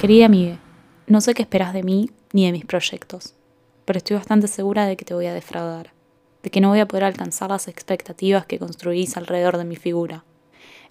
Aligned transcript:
Querida 0.00 0.24
amiga, 0.24 0.58
no 1.08 1.20
sé 1.20 1.34
qué 1.34 1.42
esperas 1.42 1.74
de 1.74 1.82
mí 1.82 2.08
ni 2.32 2.46
de 2.46 2.52
mis 2.52 2.64
proyectos, 2.64 3.34
pero 3.84 3.98
estoy 3.98 4.16
bastante 4.16 4.48
segura 4.48 4.86
de 4.86 4.96
que 4.96 5.04
te 5.04 5.12
voy 5.12 5.26
a 5.26 5.34
defraudar, 5.34 5.92
de 6.42 6.48
que 6.48 6.62
no 6.62 6.70
voy 6.70 6.80
a 6.80 6.88
poder 6.88 7.04
alcanzar 7.04 7.50
las 7.50 7.68
expectativas 7.68 8.46
que 8.46 8.58
construís 8.58 9.18
alrededor 9.18 9.58
de 9.58 9.64
mi 9.64 9.76
figura. 9.76 10.24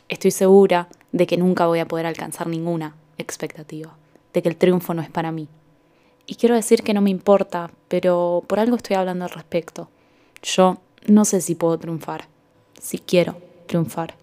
Estoy 0.09 0.29
segura 0.29 0.89
de 1.11 1.25
que 1.25 1.37
nunca 1.37 1.65
voy 1.65 1.79
a 1.79 1.87
poder 1.87 2.05
alcanzar 2.05 2.45
ninguna 2.45 2.97
expectativa, 3.17 3.97
de 4.31 4.43
que 4.43 4.49
el 4.49 4.57
triunfo 4.57 4.93
no 4.93 5.01
es 5.01 5.09
para 5.09 5.31
mí. 5.31 5.47
Y 6.27 6.35
quiero 6.35 6.53
decir 6.53 6.83
que 6.83 6.93
no 6.93 7.01
me 7.01 7.09
importa, 7.09 7.71
pero 7.87 8.43
por 8.45 8.59
algo 8.59 8.75
estoy 8.75 8.95
hablando 8.95 9.25
al 9.25 9.31
respecto. 9.31 9.89
Yo 10.43 10.81
no 11.07 11.25
sé 11.25 11.41
si 11.41 11.55
puedo 11.55 11.79
triunfar, 11.79 12.27
si 12.79 12.99
quiero 12.99 13.37
triunfar. 13.65 14.13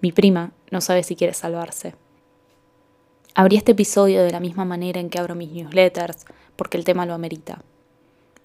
Mi 0.00 0.10
prima 0.10 0.52
no 0.70 0.80
sabe 0.80 1.02
si 1.02 1.16
quiere 1.16 1.34
salvarse. 1.34 1.96
Abrí 3.34 3.56
este 3.56 3.72
episodio 3.72 4.22
de 4.22 4.30
la 4.30 4.40
misma 4.40 4.66
manera 4.66 5.00
en 5.00 5.08
que 5.08 5.18
abro 5.18 5.34
mis 5.34 5.50
newsletters, 5.50 6.26
porque 6.54 6.76
el 6.76 6.84
tema 6.84 7.06
lo 7.06 7.14
amerita. 7.14 7.62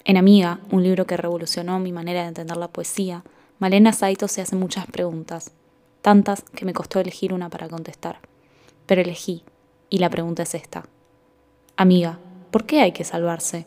En 0.04 0.16
Amiga, 0.16 0.60
un 0.70 0.82
libro 0.82 1.06
que 1.06 1.18
revolucionó 1.18 1.78
mi 1.78 1.92
manera 1.92 2.22
de 2.22 2.28
entender 2.28 2.56
la 2.56 2.68
poesía, 2.68 3.22
Malena 3.58 3.92
Saito 3.92 4.28
se 4.28 4.40
hace 4.40 4.56
muchas 4.56 4.86
preguntas, 4.86 5.52
tantas 6.00 6.42
que 6.54 6.64
me 6.64 6.72
costó 6.72 7.00
elegir 7.00 7.34
una 7.34 7.50
para 7.50 7.68
contestar. 7.68 8.20
Pero 8.86 9.02
elegí, 9.02 9.44
y 9.90 9.98
la 9.98 10.08
pregunta 10.08 10.44
es 10.44 10.54
esta. 10.54 10.86
Amiga, 11.76 12.18
¿por 12.50 12.64
qué 12.64 12.80
hay 12.80 12.92
que 12.92 13.04
salvarse? 13.04 13.66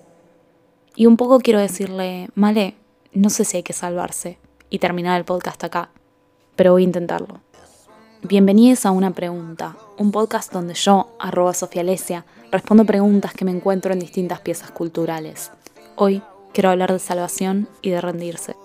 Y 0.96 1.06
un 1.06 1.18
poco 1.18 1.40
quiero 1.40 1.60
decirle, 1.60 2.30
Male, 2.34 2.74
no 3.14 3.30
sé 3.30 3.46
si 3.46 3.58
hay 3.58 3.64
que 3.64 3.74
salvarse, 3.74 4.40
y 4.72 4.80
terminar 4.80 5.20
el 5.20 5.26
podcast 5.26 5.64
acá, 5.64 5.92
pero 6.56 6.72
voy 6.72 6.82
a 6.82 6.86
intentarlo. 6.86 7.42
Bienvenidos 8.24 8.86
a 8.86 8.92
Una 8.92 9.10
Pregunta, 9.12 9.76
un 9.98 10.12
podcast 10.12 10.54
donde 10.54 10.76
yo, 10.76 11.10
arroba 11.20 11.56
Sofía 11.56 11.82
Lesia, 11.82 12.24
respondo 12.52 12.86
preguntas 12.86 13.34
que 13.34 13.46
me 13.46 13.52
encuentro 13.52 13.92
en 13.92 14.00
distintas 14.00 14.40
piezas 14.42 14.70
culturales. 14.70 15.52
Hoy 15.96 16.22
quiero 16.54 16.70
hablar 16.70 16.94
de 16.94 17.00
salvación 17.00 17.68
y 17.82 17.90
de 17.90 18.00
rendirse. 18.00 18.56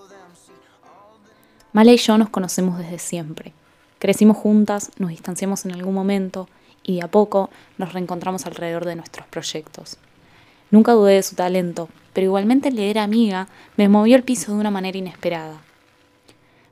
Mala 1.72 1.90
y 1.90 1.96
yo 1.96 2.18
nos 2.18 2.28
conocemos 2.28 2.78
desde 2.78 2.98
siempre. 2.98 3.54
Crecimos 3.98 4.36
juntas, 4.36 4.90
nos 4.98 5.08
distanciamos 5.08 5.64
en 5.64 5.72
algún 5.72 5.94
momento 5.94 6.50
y 6.82 7.00
a 7.00 7.08
poco 7.08 7.48
nos 7.78 7.94
reencontramos 7.94 8.44
alrededor 8.44 8.84
de 8.84 8.96
nuestros 8.96 9.26
proyectos. 9.26 9.96
Nunca 10.70 10.92
dudé 10.92 11.14
de 11.14 11.22
su 11.22 11.34
talento, 11.34 11.88
pero 12.12 12.26
igualmente 12.26 12.70
leer 12.70 12.98
amiga 12.98 13.48
me 13.78 13.88
movió 13.88 14.16
el 14.16 14.22
piso 14.22 14.52
de 14.52 14.58
una 14.58 14.70
manera 14.70 14.98
inesperada. 14.98 15.62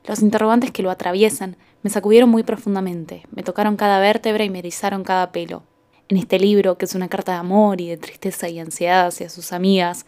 Los 0.07 0.21
interrogantes 0.21 0.71
que 0.71 0.83
lo 0.83 0.91
atraviesan 0.91 1.57
me 1.83 1.89
sacudieron 1.89 2.29
muy 2.29 2.43
profundamente, 2.43 3.23
me 3.31 3.43
tocaron 3.43 3.75
cada 3.75 3.99
vértebra 3.99 4.43
y 4.43 4.49
me 4.49 4.59
erizaron 4.59 5.03
cada 5.03 5.31
pelo. 5.31 5.63
En 6.07 6.17
este 6.17 6.39
libro, 6.39 6.77
que 6.77 6.85
es 6.85 6.95
una 6.95 7.07
carta 7.07 7.33
de 7.33 7.39
amor 7.39 7.81
y 7.81 7.89
de 7.89 7.97
tristeza 7.97 8.47
y 8.49 8.59
ansiedad 8.59 9.07
hacia 9.07 9.29
sus 9.29 9.51
amigas, 9.51 10.05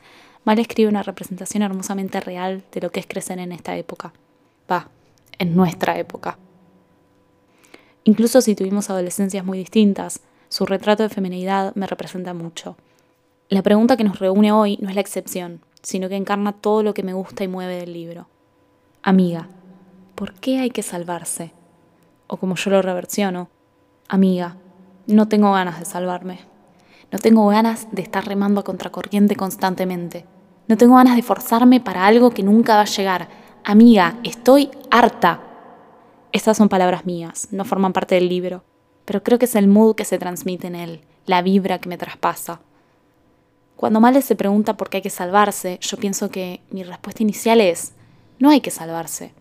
Mal 0.48 0.60
escribe 0.60 0.88
una 0.88 1.04
representación 1.04 1.62
hermosamente 1.62 2.22
real 2.22 2.64
de 2.72 2.80
lo 2.80 2.90
que 2.90 3.02
es 3.02 3.06
crecer 3.06 3.38
en 3.38 3.52
esta 3.52 3.76
época. 3.76 4.14
Va, 4.72 4.88
en 5.40 5.58
nuestra 5.58 6.00
época. 6.00 6.38
Incluso 8.06 8.40
si 8.40 8.56
tuvimos 8.56 8.90
adolescencias 8.90 9.44
muy 9.44 9.58
distintas, 9.58 10.22
su 10.48 10.66
retrato 10.66 11.04
de 11.04 11.10
feminidad 11.10 11.76
me 11.76 11.86
representa 11.86 12.34
mucho. 12.34 12.78
La 13.50 13.62
pregunta 13.62 13.98
que 13.98 14.06
nos 14.06 14.20
reúne 14.20 14.54
hoy 14.54 14.78
no 14.82 14.88
es 14.88 14.96
la 14.96 15.02
excepción, 15.02 15.60
sino 15.82 16.08
que 16.08 16.16
encarna 16.16 16.54
todo 16.54 16.82
lo 16.82 16.94
que 16.94 17.04
me 17.04 17.12
gusta 17.12 17.44
y 17.44 17.50
mueve 17.50 17.82
del 17.82 17.92
libro. 17.92 18.30
Amiga, 19.04 19.50
¿por 20.18 20.34
qué 20.34 20.60
hay 20.60 20.72
que 20.72 20.82
salvarse? 20.82 21.54
o 22.28 22.38
como 22.38 22.56
yo 22.56 22.72
lo 22.72 22.82
reversiono, 22.82 23.50
amiga, 24.08 24.58
no 25.08 25.28
tengo 25.28 25.54
ganas 25.54 25.80
de 25.80 25.86
salvarme. 25.86 26.40
No 27.12 27.20
tengo 27.20 27.48
ganas 27.48 27.88
de 27.92 28.02
estar 28.02 28.26
remando 28.26 28.60
a 28.60 28.64
contracorriente 28.66 29.38
constantemente. 29.38 30.26
No 30.68 30.76
tengo 30.76 30.98
ganas 30.98 31.16
de 31.16 31.22
forzarme 31.22 31.80
para 31.80 32.06
algo 32.06 32.32
que 32.32 32.44
nunca 32.44 32.76
va 32.76 32.82
a 32.82 32.86
llegar. 32.86 33.30
Amiga, 33.64 34.18
estoy 34.24 34.70
harta. 34.92 35.42
Estas 36.34 36.58
son 36.58 36.68
palabras 36.68 37.06
mías, 37.06 37.48
no 37.52 37.64
forman 37.64 37.94
parte 37.94 38.16
del 38.16 38.28
libro, 38.28 38.66
pero 39.06 39.24
creo 39.24 39.40
que 39.40 39.46
es 39.46 39.56
el 39.56 39.70
mood 39.70 39.96
que 39.96 40.04
se 40.04 40.20
transmite 40.20 40.68
en 40.68 40.76
él, 40.76 41.02
la 41.26 41.42
vibra 41.42 41.80
que 41.80 41.88
me 41.88 41.98
traspasa. 41.98 42.60
Cuando 43.78 44.02
Male 44.02 44.22
se 44.22 44.36
pregunta 44.36 44.76
por 44.76 44.90
qué 44.90 44.98
hay 44.98 45.04
que 45.04 45.10
salvarse, 45.10 45.80
yo 45.82 45.96
pienso 45.96 46.30
que 46.30 46.60
mi 46.70 46.84
respuesta 46.84 47.24
inicial 47.24 47.62
es, 47.62 47.94
no 48.40 48.50
hay 48.50 48.60
que 48.60 48.72
salvarse 48.72 49.32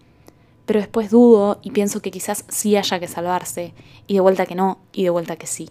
pero 0.67 0.81
después 0.81 1.11
dudo 1.11 1.59
y 1.63 1.71
pienso 1.71 2.03
que 2.03 2.11
quizás 2.11 2.45
sí 2.49 2.77
haya 2.77 3.01
que 3.01 3.09
salvarse, 3.09 3.73
y 4.07 4.15
de 4.15 4.21
vuelta 4.21 4.47
que 4.47 4.55
no, 4.55 4.79
y 4.93 5.05
de 5.05 5.11
vuelta 5.11 5.37
que 5.37 5.47
sí. 5.47 5.71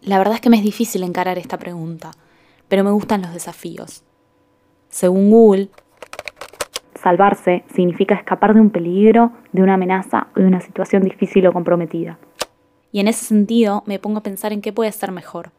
La 0.00 0.18
verdad 0.18 0.34
es 0.34 0.40
que 0.40 0.50
me 0.50 0.58
es 0.58 0.62
difícil 0.62 1.02
encarar 1.02 1.38
esta 1.38 1.58
pregunta, 1.58 2.12
pero 2.68 2.84
me 2.84 2.90
gustan 2.90 3.22
los 3.22 3.32
desafíos. 3.32 4.04
Según 4.90 5.30
Google, 5.30 5.70
salvarse 7.02 7.64
significa 7.74 8.14
escapar 8.14 8.54
de 8.54 8.60
un 8.60 8.70
peligro, 8.70 9.32
de 9.52 9.62
una 9.62 9.74
amenaza 9.74 10.28
o 10.36 10.40
de 10.40 10.46
una 10.46 10.60
situación 10.60 11.02
difícil 11.02 11.46
o 11.46 11.52
comprometida. 11.52 12.18
Y 12.92 13.00
en 13.00 13.08
ese 13.08 13.24
sentido 13.24 13.82
me 13.86 13.98
pongo 13.98 14.18
a 14.18 14.22
pensar 14.22 14.52
en 14.52 14.62
qué 14.62 14.72
puede 14.72 14.92
ser 14.92 15.12
mejor. 15.12 15.50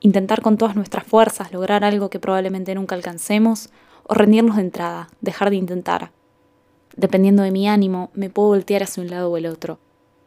Intentar 0.00 0.42
con 0.42 0.58
todas 0.58 0.76
nuestras 0.76 1.04
fuerzas 1.04 1.52
lograr 1.52 1.84
algo 1.84 2.10
que 2.10 2.18
probablemente 2.18 2.74
nunca 2.74 2.94
alcancemos, 2.94 3.70
o 4.06 4.14
rendirnos 4.14 4.56
de 4.56 4.62
entrada, 4.62 5.08
dejar 5.22 5.48
de 5.48 5.56
intentar, 5.56 6.10
Dependiendo 6.96 7.42
de 7.42 7.50
mi 7.50 7.68
ánimo, 7.68 8.10
me 8.14 8.30
puedo 8.30 8.48
voltear 8.48 8.84
hacia 8.84 9.02
un 9.02 9.10
lado 9.10 9.30
o 9.30 9.36
el 9.36 9.46
otro. 9.46 9.80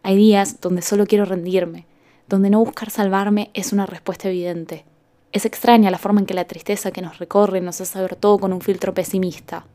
Hay 0.03 0.17
días 0.17 0.59
donde 0.59 0.81
solo 0.81 1.05
quiero 1.05 1.23
rendirme, 1.23 1.85
donde 2.27 2.49
no 2.49 2.59
buscar 2.59 2.89
salvarme 2.89 3.51
es 3.53 3.71
una 3.71 3.85
respuesta 3.85 4.27
evidente. 4.27 4.83
Es 5.31 5.45
extraña 5.45 5.91
la 5.91 5.97
forma 5.97 6.19
en 6.19 6.25
que 6.25 6.33
la 6.33 6.45
tristeza 6.45 6.91
que 6.91 7.01
nos 7.01 7.19
recorre 7.19 7.61
nos 7.61 7.79
hace 7.79 7.99
ver 8.01 8.15
todo 8.15 8.37
con 8.37 8.51
un 8.51 8.61
filtro 8.61 8.93
pesimista. 8.93 9.65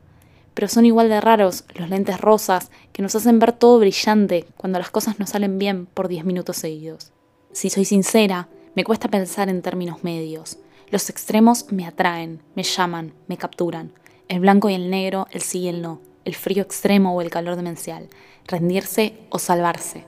Pero 0.53 0.67
son 0.67 0.85
igual 0.85 1.09
de 1.09 1.19
raros 1.19 1.65
los 1.73 1.89
lentes 1.89 2.21
rosas 2.21 2.69
que 2.91 3.01
nos 3.01 3.15
hacen 3.15 3.39
ver 3.39 3.53
todo 3.53 3.79
brillante 3.79 4.45
cuando 4.55 4.77
las 4.77 4.91
cosas 4.91 5.19
no 5.19 5.25
salen 5.25 5.57
bien 5.57 5.87
por 5.87 6.07
10 6.07 6.25
minutos 6.25 6.57
seguidos. 6.57 7.11
Si 7.53 7.71
soy 7.71 7.85
sincera, 7.85 8.49
me 8.75 8.83
cuesta 8.83 9.07
pensar 9.07 9.49
en 9.49 9.63
términos 9.63 10.03
medios. 10.03 10.59
Los 10.91 11.09
extremos 11.09 11.71
me 11.71 11.87
atraen, 11.87 12.41
me 12.55 12.61
llaman, 12.61 13.13
me 13.27 13.37
capturan. 13.37 13.93
El 14.27 14.41
blanco 14.41 14.69
y 14.69 14.75
el 14.75 14.91
negro, 14.91 15.27
el 15.31 15.41
sí 15.41 15.61
y 15.61 15.67
el 15.69 15.81
no 15.81 16.12
el 16.25 16.35
frío 16.35 16.63
extremo 16.63 17.15
o 17.15 17.21
el 17.21 17.29
calor 17.29 17.55
demencial, 17.55 18.09
rendirse 18.47 19.17
o 19.29 19.39
salvarse. 19.39 20.05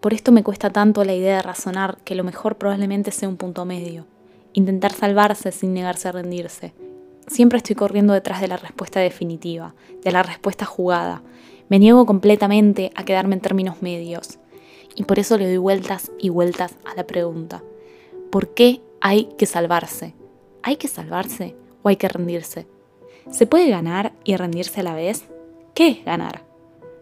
Por 0.00 0.14
esto 0.14 0.30
me 0.30 0.44
cuesta 0.44 0.70
tanto 0.70 1.04
la 1.04 1.14
idea 1.14 1.36
de 1.36 1.42
razonar 1.42 1.98
que 2.04 2.14
lo 2.14 2.24
mejor 2.24 2.56
probablemente 2.56 3.10
sea 3.10 3.28
un 3.28 3.36
punto 3.36 3.64
medio, 3.64 4.06
intentar 4.52 4.92
salvarse 4.92 5.52
sin 5.52 5.74
negarse 5.74 6.08
a 6.08 6.12
rendirse. 6.12 6.72
Siempre 7.26 7.58
estoy 7.58 7.74
corriendo 7.76 8.12
detrás 8.12 8.40
de 8.40 8.48
la 8.48 8.56
respuesta 8.56 9.00
definitiva, 9.00 9.74
de 10.02 10.12
la 10.12 10.22
respuesta 10.22 10.64
jugada. 10.64 11.22
Me 11.68 11.78
niego 11.78 12.06
completamente 12.06 12.90
a 12.94 13.04
quedarme 13.04 13.34
en 13.34 13.42
términos 13.42 13.82
medios. 13.82 14.38
Y 14.94 15.04
por 15.04 15.18
eso 15.18 15.36
le 15.36 15.46
doy 15.46 15.58
vueltas 15.58 16.10
y 16.18 16.30
vueltas 16.30 16.76
a 16.84 16.94
la 16.94 17.06
pregunta. 17.06 17.62
¿Por 18.30 18.54
qué 18.54 18.80
hay 19.00 19.28
que 19.36 19.46
salvarse? 19.46 20.14
¿Hay 20.62 20.76
que 20.76 20.88
salvarse 20.88 21.54
o 21.82 21.88
hay 21.88 21.96
que 21.96 22.08
rendirse? 22.08 22.66
¿Se 23.30 23.46
puede 23.46 23.68
ganar 23.68 24.12
y 24.24 24.36
rendirse 24.36 24.80
a 24.80 24.82
la 24.82 24.94
vez? 24.94 25.24
¿Qué 25.74 26.02
ganar? 26.04 26.44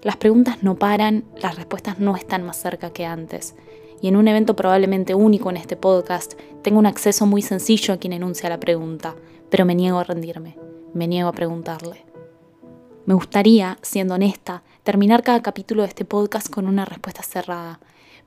Las 0.03 0.17
preguntas 0.17 0.63
no 0.63 0.75
paran, 0.75 1.25
las 1.41 1.55
respuestas 1.55 2.01
no 2.01 2.17
están 2.17 2.45
más 2.45 2.57
cerca 2.57 2.93
que 2.93 3.07
antes. 3.07 3.55
Y 4.03 4.09
en 4.09 4.17
un 4.17 4.27
evento 4.27 4.57
probablemente 4.57 5.15
único 5.15 5.51
en 5.51 5.57
este 5.57 5.77
podcast, 5.77 6.35
tengo 6.63 6.81
un 6.81 6.87
acceso 6.87 7.27
muy 7.27 7.43
sencillo 7.43 7.95
a 7.95 7.99
quien 7.99 8.13
enuncia 8.13 8.49
la 8.49 8.59
pregunta, 8.59 9.15
pero 9.51 9.65
me 9.65 9.77
niego 9.77 9.99
a 9.99 10.05
rendirme, 10.05 10.59
me 10.95 11.07
niego 11.07 11.29
a 11.29 11.33
preguntarle. 11.33 12.05
Me 13.07 13.15
gustaría, 13.15 13.79
siendo 13.83 14.15
honesta, 14.15 14.65
terminar 14.83 15.23
cada 15.23 15.43
capítulo 15.43 15.83
de 15.83 15.89
este 15.89 16.05
podcast 16.05 16.51
con 16.51 16.67
una 16.67 16.85
respuesta 16.85 17.23
cerrada, 17.23 17.79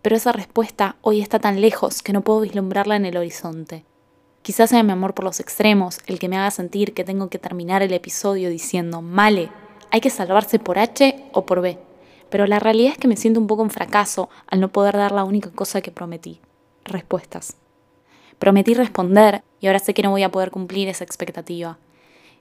pero 0.02 0.16
esa 0.16 0.32
respuesta 0.32 0.96
hoy 1.02 1.20
está 1.20 1.40
tan 1.40 1.60
lejos 1.60 2.02
que 2.02 2.14
no 2.14 2.22
puedo 2.22 2.42
vislumbrarla 2.42 2.96
en 2.96 3.06
el 3.06 3.18
horizonte. 3.18 3.84
Quizás 4.50 4.72
sea 4.72 4.82
mi 4.82 4.92
amor 4.92 5.14
por 5.14 5.26
los 5.26 5.40
extremos 5.40 6.00
el 6.08 6.18
que 6.18 6.28
me 6.28 6.36
haga 6.36 6.50
sentir 6.50 6.96
que 6.96 7.04
tengo 7.04 7.30
que 7.30 7.38
terminar 7.38 7.84
el 7.84 7.94
episodio 7.94 8.50
diciendo, 8.50 9.04
male, 9.04 9.52
hay 9.92 10.02
que 10.02 10.10
salvarse 10.10 10.58
por 10.58 10.80
H 10.80 11.24
o 11.34 11.46
por 11.46 11.62
B. 11.62 11.78
Pero 12.32 12.48
la 12.48 12.58
realidad 12.58 12.94
es 12.94 12.98
que 12.98 13.08
me 13.08 13.16
siento 13.16 13.40
un 13.40 13.46
poco 13.46 13.62
en 13.62 13.70
fracaso 13.70 14.28
al 14.48 14.60
no 14.60 14.70
poder 14.70 14.98
dar 14.98 15.12
la 15.12 15.24
única 15.24 15.52
cosa 15.52 15.82
que 15.82 15.92
prometí, 15.92 16.42
respuestas. 16.84 17.58
Prometí 18.40 18.74
responder 18.74 19.44
y 19.60 19.68
ahora 19.68 19.78
sé 19.78 19.94
que 19.94 20.02
no 20.02 20.10
voy 20.10 20.24
a 20.24 20.32
poder 20.32 20.50
cumplir 20.50 20.88
esa 20.88 21.04
expectativa, 21.04 21.78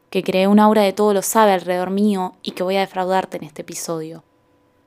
que 0.08 0.22
creé 0.22 0.46
una 0.46 0.64
aura 0.64 0.80
de 0.80 0.94
todo 0.94 1.12
lo 1.12 1.20
sabe 1.20 1.52
alrededor 1.52 1.90
mío 1.90 2.36
y 2.42 2.52
que 2.52 2.62
voy 2.62 2.76
a 2.76 2.80
defraudarte 2.80 3.36
en 3.36 3.44
este 3.44 3.60
episodio. 3.60 4.24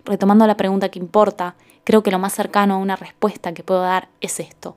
Retomando 0.06 0.48
la 0.48 0.58
pregunta 0.58 0.90
que 0.90 0.98
importa, 0.98 1.54
creo 1.84 2.02
que 2.02 2.10
lo 2.10 2.18
más 2.18 2.34
cercano 2.34 2.74
a 2.74 2.78
una 2.80 2.96
respuesta 2.96 3.54
que 3.54 3.62
puedo 3.62 3.82
dar 3.82 4.10
es 4.22 4.40
esto. 4.40 4.76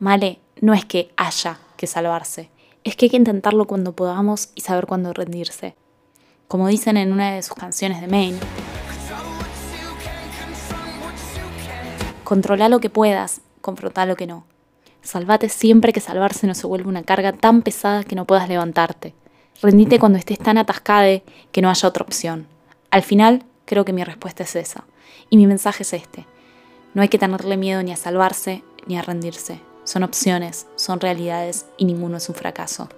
Male, 0.00 0.40
no 0.62 0.72
es 0.72 0.86
que 0.86 1.12
haya 1.18 1.58
que 1.76 1.86
salvarse, 1.86 2.48
es 2.84 2.96
que 2.96 3.04
hay 3.04 3.10
que 3.10 3.18
intentarlo 3.18 3.66
cuando 3.66 3.92
podamos 3.92 4.48
y 4.54 4.62
saber 4.62 4.86
cuándo 4.86 5.12
rendirse. 5.12 5.76
Como 6.48 6.68
dicen 6.68 6.96
en 6.96 7.12
una 7.12 7.32
de 7.32 7.42
sus 7.42 7.54
canciones 7.54 8.00
de 8.00 8.06
Maine, 8.06 8.38
controla 12.24 12.70
lo 12.70 12.80
que 12.80 12.88
puedas, 12.88 13.42
confronta 13.60 14.06
lo 14.06 14.16
que 14.16 14.26
no. 14.26 14.46
Salvate 15.02 15.50
siempre 15.50 15.92
que 15.92 16.00
salvarse 16.00 16.46
no 16.46 16.54
se 16.54 16.66
vuelve 16.66 16.88
una 16.88 17.02
carga 17.02 17.34
tan 17.34 17.60
pesada 17.60 18.02
que 18.02 18.16
no 18.16 18.24
puedas 18.24 18.48
levantarte. 18.48 19.14
Rendite 19.60 19.98
cuando 19.98 20.18
estés 20.18 20.38
tan 20.38 20.56
atascada 20.56 21.20
que 21.52 21.60
no 21.60 21.68
haya 21.68 21.86
otra 21.86 22.04
opción. 22.04 22.46
Al 22.90 23.02
final, 23.02 23.44
creo 23.66 23.84
que 23.84 23.92
mi 23.92 24.02
respuesta 24.02 24.44
es 24.44 24.56
esa. 24.56 24.84
Y 25.28 25.36
mi 25.36 25.46
mensaje 25.46 25.82
es 25.82 25.92
este. 25.92 26.26
No 26.94 27.02
hay 27.02 27.08
que 27.10 27.18
tenerle 27.18 27.58
miedo 27.58 27.82
ni 27.82 27.92
a 27.92 27.96
salvarse 27.96 28.64
ni 28.86 28.96
a 28.96 29.02
rendirse. 29.02 29.60
Son 29.90 30.04
opciones, 30.04 30.68
son 30.76 31.00
realidades 31.00 31.66
y 31.76 31.84
ninguno 31.84 32.18
es 32.18 32.28
un 32.28 32.36
fracaso. 32.36 32.88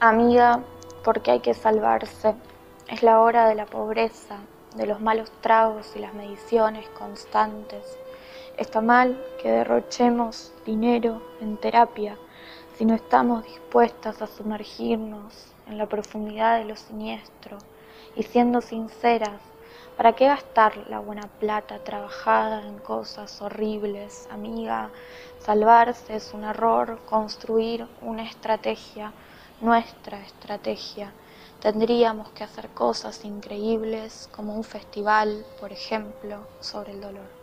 Amiga, 0.00 0.62
porque 1.02 1.30
hay 1.30 1.40
que 1.40 1.54
salvarse. 1.54 2.34
Es 2.88 3.02
la 3.02 3.20
hora 3.20 3.48
de 3.48 3.54
la 3.54 3.64
pobreza, 3.64 4.36
de 4.76 4.86
los 4.86 5.00
malos 5.00 5.32
tragos 5.40 5.92
y 5.96 6.00
las 6.00 6.12
mediciones 6.12 6.86
constantes. 6.90 7.96
Está 8.58 8.82
mal 8.82 9.18
que 9.40 9.50
derrochemos 9.50 10.52
dinero 10.66 11.22
en 11.40 11.56
terapia 11.56 12.18
si 12.76 12.84
no 12.84 12.94
estamos 12.94 13.44
dispuestas 13.44 14.20
a 14.20 14.26
sumergirnos 14.26 15.46
en 15.68 15.78
la 15.78 15.86
profundidad 15.86 16.58
de 16.58 16.66
lo 16.66 16.76
siniestro 16.76 17.56
y 18.14 18.24
siendo 18.24 18.60
sinceras, 18.60 19.40
¿para 19.96 20.14
qué 20.14 20.26
gastar 20.26 20.76
la 20.88 20.98
buena 20.98 21.28
plata 21.40 21.78
trabajada 21.78 22.66
en 22.66 22.78
cosas 22.78 23.40
horribles, 23.42 24.26
amiga? 24.30 24.90
Salvarse 25.40 26.16
es 26.16 26.32
un 26.34 26.44
error, 26.44 26.98
construir 27.06 27.86
una 28.00 28.22
estrategia, 28.22 29.12
nuestra 29.60 30.18
estrategia. 30.20 31.12
Tendríamos 31.60 32.30
que 32.30 32.44
hacer 32.44 32.68
cosas 32.70 33.24
increíbles 33.24 34.28
como 34.34 34.54
un 34.54 34.64
festival, 34.64 35.44
por 35.60 35.72
ejemplo, 35.72 36.38
sobre 36.60 36.92
el 36.92 37.00
dolor. 37.00 37.41